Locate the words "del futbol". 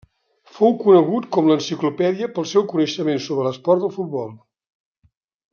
3.85-4.37